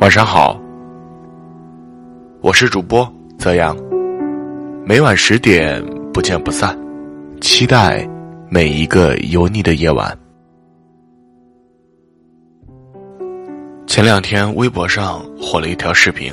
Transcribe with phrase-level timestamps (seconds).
[0.00, 0.58] 晚上好，
[2.40, 3.06] 我是主播
[3.38, 3.76] 泽阳，
[4.82, 6.74] 每晚十点不见不散，
[7.42, 8.08] 期待
[8.48, 10.18] 每一个有你的夜晚。
[13.86, 16.32] 前两天微博上火了一条视频，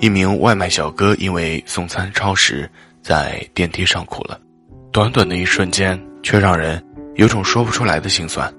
[0.00, 2.68] 一名外卖小哥因为送餐超时，
[3.00, 4.36] 在电梯上哭了，
[4.90, 6.84] 短短的一瞬间，却让人
[7.14, 8.52] 有种说不出来的心酸。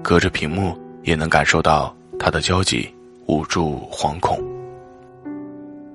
[0.00, 2.88] 隔着屏幕也能感受到他的焦急。
[3.30, 4.42] 无助、惶恐，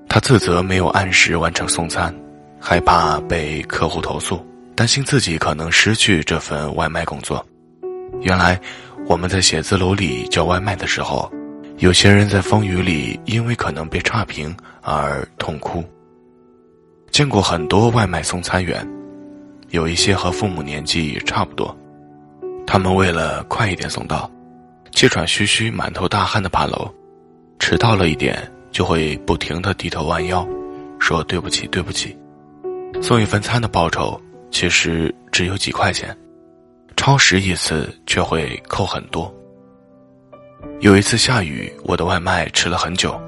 [0.08, 2.14] 他自责没有按时完成送餐，
[2.58, 4.40] 害怕被客户投诉，
[4.74, 7.44] 担心自己可能失去这份外卖工作。
[8.22, 8.58] 原来，
[9.06, 11.30] 我们在写字楼里叫外卖的时候，
[11.76, 15.84] 有些人在风雨里因为可能被差评而痛哭。
[17.10, 18.88] 见过很多外卖送餐员，
[19.68, 21.76] 有一些和父母年纪差不多，
[22.66, 24.30] 他们为了快一点送到，
[24.92, 26.90] 气喘吁吁、满头大汗的爬楼。
[27.58, 30.46] 迟到了一点，就会不停的低头弯腰，
[30.98, 32.16] 说对不起对不起。
[33.02, 36.16] 送一份餐的报酬其实只有几块钱，
[36.96, 39.32] 超时一次却会扣很多。
[40.80, 43.20] 有一次下雨，我的外卖迟了很久，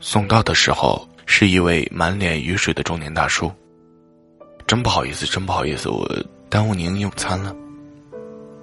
[0.00, 3.50] 送到的时候是一位满脸雨水的中年大叔。
[4.66, 6.08] 真不好意思，真不好意思，我
[6.48, 7.54] 耽误您用餐了。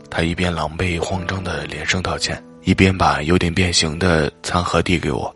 [0.10, 2.42] 他一边狼狈慌张的连声道歉。
[2.68, 5.34] 一边把有点变形的餐盒递给我，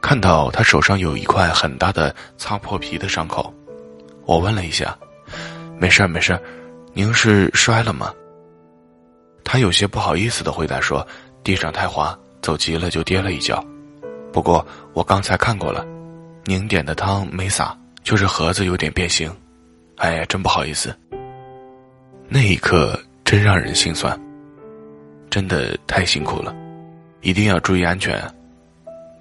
[0.00, 3.52] 看到他手上有一块很大的擦破皮的伤口，
[4.24, 4.96] 我问了一下
[5.78, 6.40] ：“没事儿没事儿，
[6.94, 8.10] 您是摔了吗？”
[9.44, 11.06] 他有些不好意思的回答说
[11.44, 13.62] ：“地上太滑，走急了就跌了一跤。
[14.32, 15.84] 不过我刚才看过了，
[16.46, 19.30] 您点的汤没洒，就是盒子有点变形。
[19.96, 20.98] 哎呀，真不好意思。”
[22.26, 24.18] 那一刻真让人心酸。
[25.32, 26.54] 真的太辛苦了，
[27.22, 28.22] 一定要注意安全。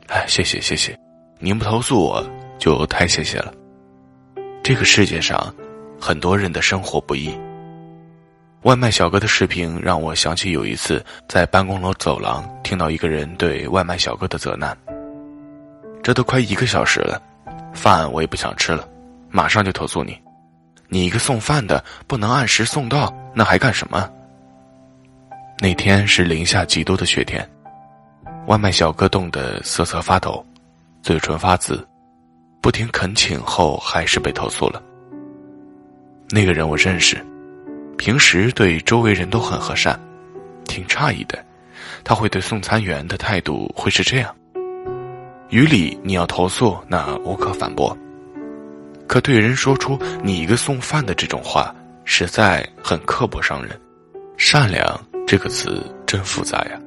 [0.07, 0.93] 哎，谢谢谢谢，
[1.39, 2.21] 您不投诉我
[2.59, 3.53] 就太谢谢了。
[4.61, 5.55] 这个世界上，
[6.01, 7.33] 很多人的生活不易。
[8.63, 14.77] 外卖小哥的视频让我想起有一次在办公楼走廊听到一个人对外卖小哥的责难。
[16.03, 17.21] 这都快一个小时了，
[17.73, 18.85] 饭我也不想吃了，
[19.29, 20.19] 马上就投诉你。
[20.89, 24.11] 你一个送饭的不能按时送到，那还干什么？
[25.61, 27.47] 那天是零下几度的雪天，
[28.47, 30.43] 外卖小哥冻得瑟瑟发抖，
[31.03, 31.87] 嘴唇发紫，
[32.59, 34.81] 不停恳请后还是被投诉了。
[36.31, 37.23] 那个人我认识，
[37.95, 39.99] 平时对周围人都很和善，
[40.65, 41.37] 挺诧异的，
[42.03, 44.35] 他会对送餐员的态度会是这样。
[45.49, 47.95] 于理你要投诉那无可反驳，
[49.05, 51.71] 可对人说出你一个送饭的这种话，
[52.03, 53.79] 实在很刻薄伤人，
[54.51, 55.01] 善良。
[55.25, 56.77] 这个词真复杂呀！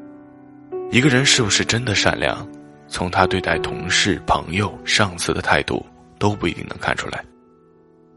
[0.90, 2.46] 一个人是不是真的善良，
[2.88, 5.82] 从他对待同事、朋友、上司的态度
[6.18, 7.24] 都不一定能看出来。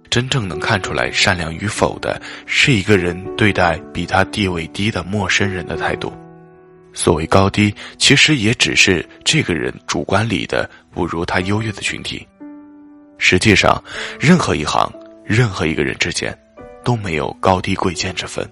[0.09, 6.12] 真正能看出来善良与否的，是一个人对待比他地位低的陌生人的态度。
[6.91, 12.28] 所谓高低，其实也只是这个人主观里的不如他优越的群体。
[13.18, 13.81] 实际上，
[14.19, 14.91] 任何一行、
[15.24, 16.38] 任何一个人之间，
[16.84, 18.46] 都没有高低贵贱之分。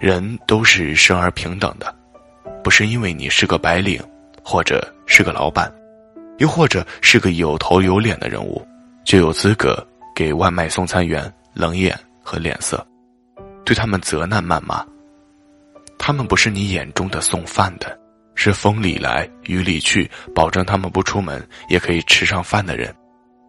[0.00, 1.94] 人都是生而平等的，
[2.64, 4.02] 不是因为你是个白领，
[4.42, 5.70] 或者是个老板，
[6.38, 8.66] 又或者是个有头有脸的人物，
[9.04, 12.82] 就有资格给外卖送餐员冷眼和脸色，
[13.62, 14.82] 对他们责难谩骂。
[15.98, 17.94] 他们不是你眼中的送饭的，
[18.34, 22.90] 是风里来雨里去，保证他们不出门也可以吃上饭的人，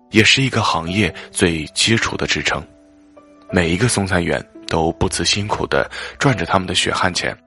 [0.09, 2.61] 也是一个行业最基础的支撑。
[3.53, 4.45] 每一个送餐员。
[4.71, 7.37] 都不辞辛苦的赚着他们的血汗钱，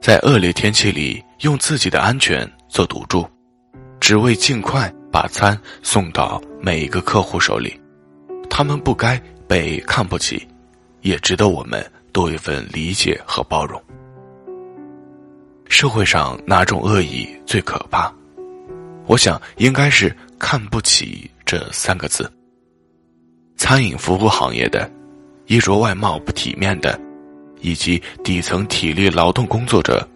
[0.00, 3.28] 在恶劣天气里用自己的安全做赌注，
[4.00, 7.78] 只为尽快把餐送到每一个客户手里。
[8.48, 10.48] 他们不该被看不起，
[11.02, 13.78] 也值得我们多一份理解和包容。
[15.68, 18.10] 社会上哪种恶意最可怕？
[19.06, 22.32] 我想应该是“看不起”这三个字。
[23.58, 24.90] 餐饮服务行业的。
[25.46, 26.98] 衣着外貌不体面的，
[27.60, 30.06] 以及底层体力劳动工作者，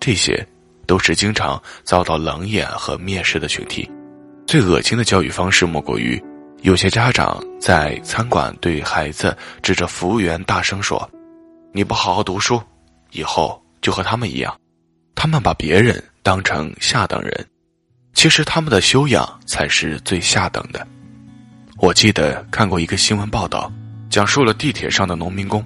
[0.00, 0.46] 这些
[0.86, 3.88] 都是经常遭到冷眼和蔑视的群体。
[4.46, 6.22] 最恶心的教育方式莫过于，
[6.62, 11.08] 有些家长在餐馆对孩子指着服务员大声说
[11.72, 12.60] ：“你不好好读书，
[13.12, 14.56] 以后就和他们一样。”
[15.16, 17.46] 他们把别人当成下等人，
[18.12, 20.86] 其实他们的修养才是最下等的。
[21.78, 23.72] 我记得看过一个新闻报道。
[24.16, 25.62] 讲述了地铁上的农民工，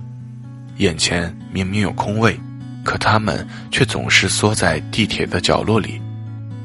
[0.79, 2.37] 眼前明明有空位，
[2.83, 6.03] 可他们却总是缩在地铁的角落里，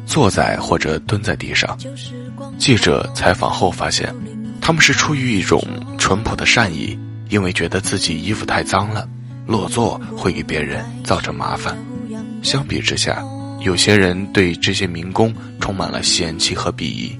[0.03, 1.77] 坐在或者蹲在地上。
[2.57, 4.11] 记者采访后发现，
[4.59, 5.63] 他们是出于一种
[5.99, 6.97] 淳朴的善意，
[7.29, 9.07] 因为觉得自己衣服太脏了，
[9.45, 11.77] 落座会给别人造成麻烦。
[12.41, 13.23] 相比之下，
[13.59, 17.15] 有些人对这些民工充满了嫌弃和鄙夷。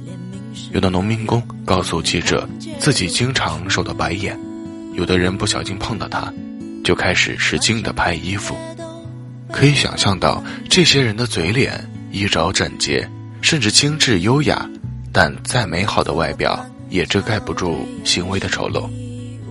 [0.72, 4.36] 有的农民工告诉记者，自己经常受到白眼；
[4.96, 6.34] 有的人不小心碰到他，
[6.84, 8.56] 就开始使劲地拍衣服。
[9.52, 13.08] 可以想象到，这些人的嘴脸衣着整洁，
[13.42, 14.70] 甚至精致优雅，
[15.12, 18.90] 但再美好的外表也遮盖不住行为的丑陋，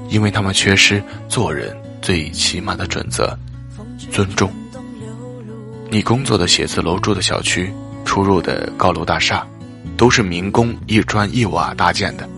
[0.08, 3.38] 因为他们缺失做人最起码的准则——
[4.10, 4.52] 尊重。
[5.90, 7.72] 你工作的写字楼住的小区，
[8.04, 9.46] 出入的高楼大厦。
[9.96, 12.28] 都是民工一砖一瓦搭建的，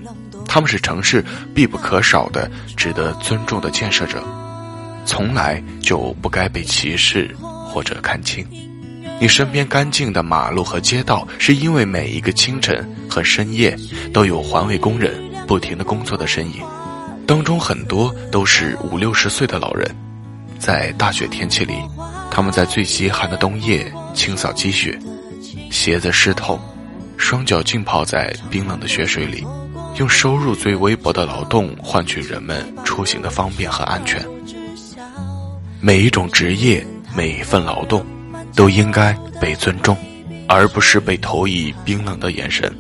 [0.57, 1.23] 他们是城市
[1.55, 4.25] 必不可少的、值得尊重的建设者，
[5.05, 7.37] 从来就不该被歧视
[7.69, 8.43] 或者看轻。
[9.21, 13.77] 你身边干净的马路和街道，是因为每一个清晨和深夜
[14.15, 16.63] 都有环卫工人不停的工作的身影，
[17.27, 19.87] 当中很多都是五六十岁的老人，
[20.59, 21.75] 在大雪天气里，
[22.31, 24.99] 他们在最极寒的冬夜清扫积雪，
[25.71, 26.59] 鞋子湿透。
[27.19, 29.43] 双脚浸泡在冰冷的雪水里，
[29.99, 34.23] 用收入最微薄的劳动换取人们出行的方便和安全。
[35.81, 38.05] 每一种职业，每一份劳动，
[38.55, 39.97] 都应该被尊重，
[40.49, 42.71] 而不是被投以冰冷的眼神。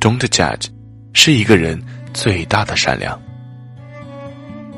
[0.00, 0.66] Don't judge，
[1.14, 1.82] 是一个人
[2.12, 3.18] 最大的善良。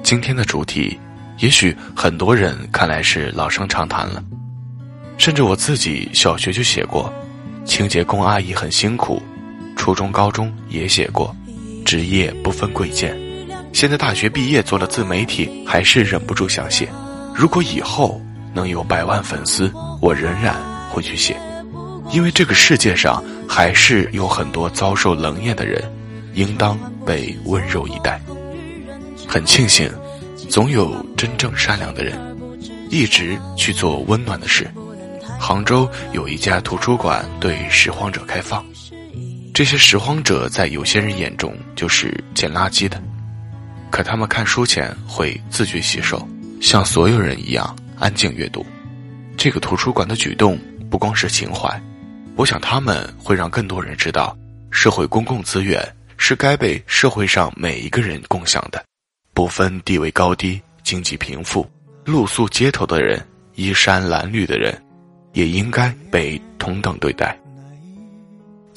[0.04, 0.96] 今天的主题，
[1.38, 4.22] 也许很多人看来是老生常谈了，
[5.18, 7.12] 甚至我自己小学就写过。
[7.64, 9.20] 清洁工阿姨很辛苦，
[9.74, 11.34] 初中、高中也写过，
[11.86, 13.16] 职业不分贵贱。
[13.72, 16.88] 现在大学毕业做了自媒体，还是忍不住想写。
[17.32, 18.20] 如果以后
[18.52, 19.72] 能有百万粉丝，
[20.02, 20.56] 我仍然
[20.90, 21.36] 会去写，
[22.10, 25.80] 因为这个世界上还是有很多遭受冷眼的人，
[26.34, 28.20] 应当被温柔以待。
[29.28, 29.88] 很庆幸，
[30.48, 32.18] 总有真正善良的人，
[32.90, 34.68] 一直去做温暖的事。
[35.38, 38.64] 杭州有一家图书馆对拾荒者开放，
[39.56, 43.02] 这些拾荒者在有些人眼中就是捡垃圾的，
[43.90, 46.28] 可他们看书前会自觉洗手，
[46.60, 48.66] 像所有人一样安静阅读。
[49.34, 50.58] 这个图书馆的举动
[50.90, 51.82] 不光是情怀，
[52.34, 54.36] 我想他们会让更多人知道，
[54.70, 55.82] 社会公共资源
[56.18, 58.84] 是该被社会上每一个人共享的，
[59.32, 61.66] 不分地位高低、经济贫富，
[62.04, 64.78] 露宿街头的人、衣衫褴褛的人。
[65.32, 67.38] 也应该被同等对待。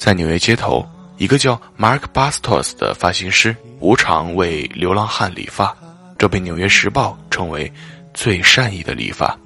[0.00, 0.82] 在纽约街头，
[1.18, 5.76] 一个叫 Mark Bastos 的发型师无偿为流浪汉理发，
[6.16, 7.70] 这被《纽约时报》称为
[8.14, 9.38] 最善意的理发。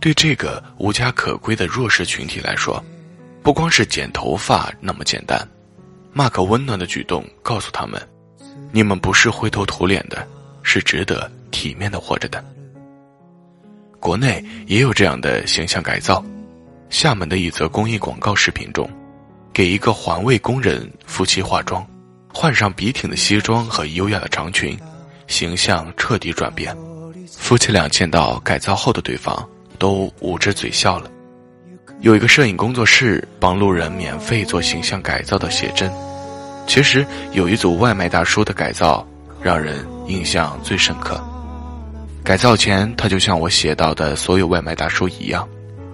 [0.00, 2.82] 对这个无家可归的弱势群体来说，
[3.42, 5.46] 不光是剪头发那么简单。
[6.14, 8.00] 马克温暖的举动告诉他们
[8.72, 10.26] ：“你们不是灰头土脸的，
[10.62, 12.42] 是值得体面的活着的。”
[14.00, 16.24] 国内也有这样的形象改造。
[16.88, 18.90] 厦门的一则公益广告视频中，
[19.52, 21.86] 给一个环卫工人夫妻化妆，
[22.32, 24.78] 换上笔挺的西装和优雅的长裙，
[25.26, 26.76] 形象彻底转变。
[27.36, 31.10] 夫妻俩见到改造后的对方，都捂着嘴笑了。
[32.00, 35.90] 有一个摄影工作室帮路人免费做形象改造的写真。
[36.66, 39.06] 其实有一组外卖大叔的改造，
[39.42, 41.22] 让人印象最深刻。
[42.22, 45.48] 改造前，他就像我写到的所有外卖大叔一样，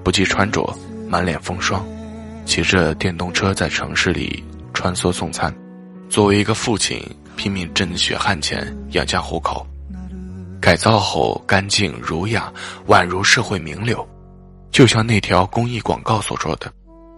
[0.05, 1.85] 不计穿着，满脸风霜，
[2.47, 5.55] 骑着电动车在城市里穿梭送餐。
[6.09, 7.03] 作为一个父亲，
[7.37, 9.67] 拼命挣血汗钱养家糊口。
[10.61, 12.51] 改造后干净儒雅，
[12.87, 14.09] 宛如社会名流。
[14.71, 16.73] 就像那条公益广告所说的，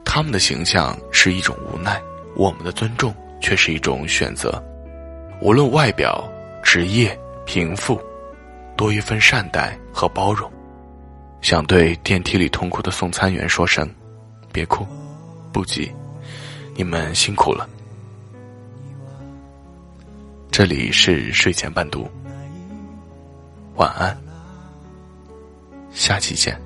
[0.05, 2.01] 他们的形象是一种无奈，
[2.35, 4.61] 我们的尊重却是一种选择。
[5.41, 6.29] 无论外表、
[6.65, 8.01] 职业、贫富。
[8.77, 10.49] 多一份善待和包容，
[11.41, 13.93] 想对电梯里痛苦的送餐员说声
[14.55, 14.87] ：“别哭，
[15.53, 15.93] 不急，
[16.75, 17.69] 你们辛苦了。”
[20.51, 22.09] 这里是睡前伴读，
[23.77, 24.17] 晚安，
[25.93, 26.61] 下期见。